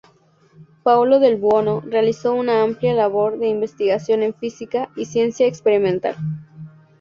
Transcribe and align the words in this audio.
Paolo 0.81 1.19
Del 1.19 1.37
Buono 1.37 1.79
realizó 1.81 2.33
una 2.33 2.63
amplia 2.63 2.95
labor 2.95 3.37
de 3.37 3.49
investigación 3.49 4.23
en 4.23 4.33
física 4.33 4.89
y 4.95 5.05
ciencia 5.05 5.45
experimental. 5.45 6.15